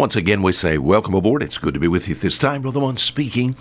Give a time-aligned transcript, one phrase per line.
[0.00, 1.42] Once again, we say welcome aboard.
[1.42, 2.62] It's good to be with you this time.
[2.62, 3.54] Brother Mund speaking.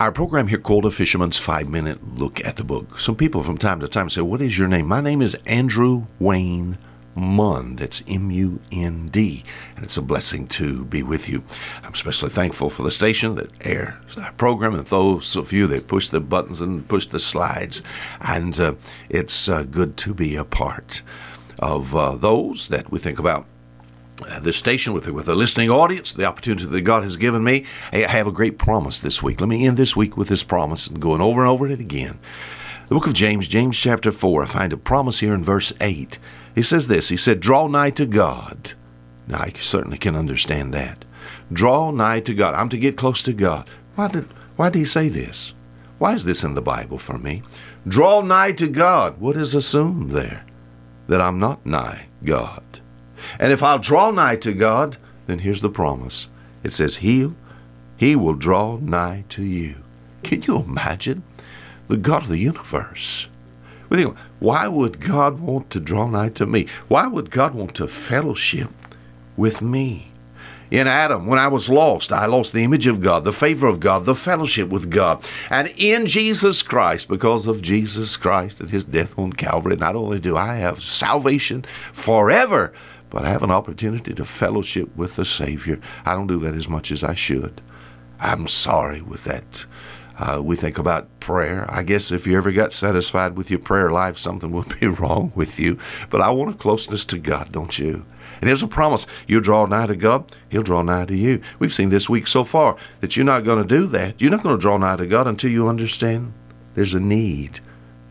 [0.00, 2.98] Our program here called A Fisherman's Five Minute Look at the Book.
[2.98, 4.88] Some people from time to time say, What is your name?
[4.88, 6.76] My name is Andrew Wayne
[7.14, 7.80] Mund.
[7.80, 9.44] It's M U N D.
[9.76, 11.44] And it's a blessing to be with you.
[11.84, 15.86] I'm especially thankful for the station that airs our program and those of you that
[15.86, 17.80] push the buttons and push the slides.
[18.20, 18.74] And uh,
[19.08, 21.02] it's uh, good to be a part
[21.60, 23.46] of uh, those that we think about
[24.28, 27.64] Uh, this station with, with a listening audience, the opportunity that God has given me.
[27.92, 29.40] I have a great promise this week.
[29.40, 32.18] Let me end this week with this promise going over and over it again.
[32.88, 36.18] The book of James, James chapter 4, I find a promise here in verse 8.
[36.54, 38.72] He says this He said, Draw nigh to God.
[39.28, 41.04] Now, I certainly can understand that.
[41.52, 42.54] Draw nigh to God.
[42.54, 43.70] I'm to get close to God.
[43.94, 44.24] Why did,
[44.56, 45.54] why did he say this?
[45.98, 47.42] Why is this in the Bible for me?
[47.86, 49.20] Draw nigh to God.
[49.20, 50.44] What is assumed there?
[51.06, 52.80] That I'm not nigh God.
[53.38, 56.28] And if I'll draw nigh to God, then here's the promise.
[56.62, 57.32] It says, He,
[57.96, 59.76] he will draw nigh to you.
[60.22, 61.22] Can you imagine?
[61.88, 63.28] The God of the universe.
[63.88, 66.66] We think, why would God want to draw nigh to me?
[66.88, 68.70] Why would God want to fellowship
[69.36, 70.12] with me?
[70.70, 73.80] In Adam, when I was lost, I lost the image of God, the favor of
[73.80, 75.24] God, the fellowship with God.
[75.50, 80.20] And in Jesus Christ, because of Jesus Christ and his death on Calvary, not only
[80.20, 82.72] do I have salvation forever,
[83.10, 85.80] but I have an opportunity to fellowship with the Savior.
[86.04, 87.60] I don't do that as much as I should.
[88.20, 89.66] I'm sorry with that.
[90.18, 91.66] Uh, we think about prayer.
[91.70, 95.32] I guess if you ever got satisfied with your prayer life, something would be wrong
[95.34, 95.78] with you.
[96.10, 98.04] But I want a closeness to God, don't you?
[98.40, 101.40] And there's a promise you draw nigh to God, He'll draw nigh to you.
[101.58, 104.20] We've seen this week so far that you're not going to do that.
[104.20, 106.34] You're not going to draw nigh to God until you understand
[106.74, 107.60] there's a need.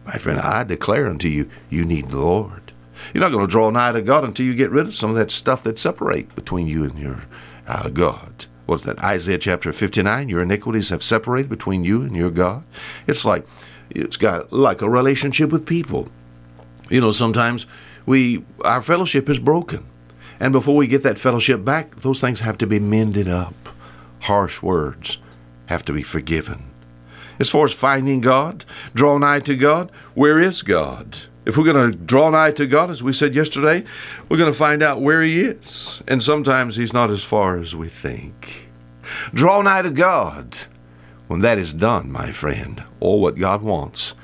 [0.05, 2.73] My friend, I declare unto you, you need the Lord.
[3.13, 5.15] You're not going to draw nigh to God until you get rid of some of
[5.15, 7.23] that stuff that separates between you and your
[7.67, 8.45] uh, God.
[8.65, 8.99] What's that?
[8.99, 10.29] Isaiah chapter 59.
[10.29, 12.63] Your iniquities have separated between you and your God.
[13.07, 13.47] It's like
[13.89, 16.09] it's got like a relationship with people.
[16.89, 17.65] You know, sometimes
[18.05, 19.85] we our fellowship is broken,
[20.39, 23.55] and before we get that fellowship back, those things have to be mended up.
[24.21, 25.17] Harsh words
[25.65, 26.69] have to be forgiven.
[27.39, 31.19] As far as finding God, draw nigh to God, where is God?
[31.45, 33.83] If we're going to draw nigh to God, as we said yesterday,
[34.27, 36.03] we're going to find out where He is.
[36.07, 38.69] And sometimes He's not as far as we think.
[39.33, 40.57] Draw nigh to God.
[41.27, 44.15] When that is done, my friend, all what God wants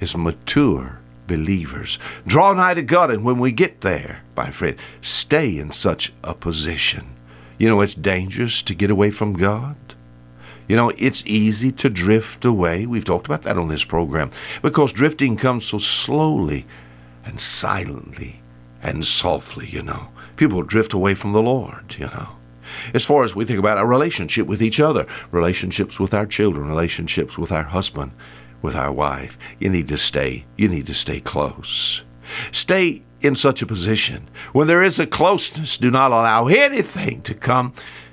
[0.00, 1.98] is mature believers.
[2.26, 6.34] Draw nigh to God, and when we get there, my friend, stay in such a
[6.34, 7.16] position.
[7.58, 9.76] You know, it's dangerous to get away from God.
[10.68, 12.86] You know, it's easy to drift away.
[12.86, 14.30] We've talked about that on this program
[14.62, 16.66] because drifting comes so slowly
[17.24, 18.40] and silently
[18.82, 20.08] and softly, you know.
[20.36, 22.36] People drift away from the Lord, you know.
[22.94, 26.66] As far as we think about our relationship with each other, relationships with our children,
[26.66, 28.12] relationships with our husband,
[28.62, 32.02] with our wife, you need to stay, you need to stay close.
[32.50, 34.28] Stay in such a position.
[34.52, 37.72] When there is a closeness, do not allow anything to come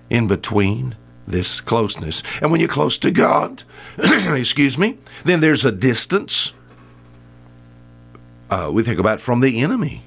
[0.10, 0.96] in between
[1.30, 2.24] this closeness.
[2.42, 3.64] And when you're close to God,
[3.98, 6.54] excuse me, then there's a distance.
[8.50, 10.04] Uh, we think about from the enemy.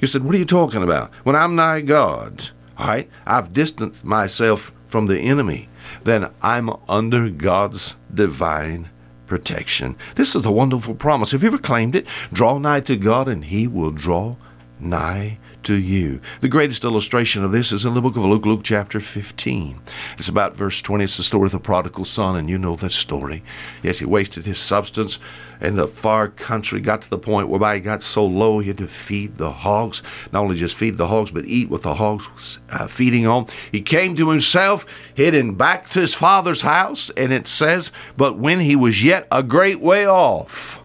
[0.00, 1.12] You said, What are you talking about?
[1.24, 5.68] When I'm nigh God, all right, I've distanced myself from the enemy,
[6.04, 8.90] then I'm under God's divine
[9.26, 9.96] protection.
[10.14, 11.32] This is a wonderful promise.
[11.32, 12.06] Have you ever claimed it?
[12.32, 14.36] Draw nigh to God, and He will draw
[14.78, 16.20] nigh to you.
[16.40, 19.80] The greatest illustration of this is in the book of Luke, Luke chapter 15.
[20.18, 21.04] It's about verse 20.
[21.04, 23.42] It's the story of the prodigal son, and you know that story.
[23.82, 25.18] Yes, he wasted his substance
[25.60, 28.78] in the far country, got to the point whereby he got so low he had
[28.78, 30.02] to feed the hogs.
[30.32, 33.46] Not only just feed the hogs, but eat what the hogs was uh, feeding on.
[33.70, 34.84] He came to himself,
[35.16, 39.42] heading back to his father's house, and it says, But when he was yet a
[39.42, 40.82] great way off,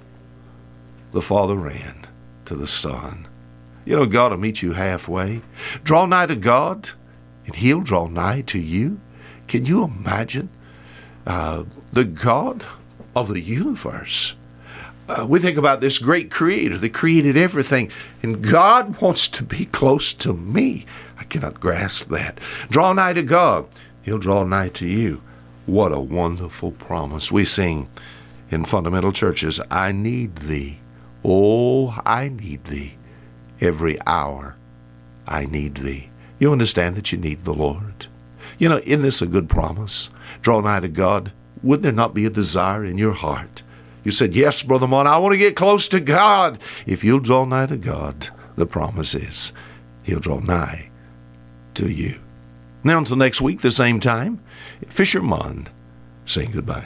[1.12, 2.06] the father ran
[2.46, 3.28] to the son
[3.88, 5.42] you know, God will meet you halfway.
[5.86, 6.90] Draw nigh to God,
[7.46, 9.00] and He'll draw nigh to you.
[9.48, 10.50] Can you imagine
[11.26, 11.64] uh,
[11.94, 12.66] the God
[13.16, 14.36] of the universe?
[15.08, 17.90] Uh, we think about this great creator that created everything,
[18.22, 20.86] and God wants to be close to me.
[21.18, 22.42] I cannot grasp that.
[22.70, 23.68] Draw nigh to God,
[24.02, 25.22] He'll draw nigh to you.
[25.66, 27.32] What a wonderful promise.
[27.32, 27.88] We sing
[28.52, 30.80] in fundamental churches, I need thee.
[31.24, 32.98] Oh, I need thee
[33.62, 34.56] every hour
[35.28, 36.10] I need thee.
[36.40, 38.08] You understand that you need the Lord.
[38.58, 40.10] You know, isn't this a good promise?
[40.42, 41.32] Draw nigh to God.
[41.64, 43.64] Would there not be a desire in your heart?
[44.04, 46.60] You said, Yes, Brother Mund, I want to get close to God.
[46.86, 49.52] If you'll draw nigh to God, the promise is
[50.04, 50.90] He'll draw nigh
[51.74, 52.20] to you.
[52.84, 54.40] Now, until next week, the same time,
[54.88, 55.68] Fisherman
[56.26, 56.86] saying goodbye.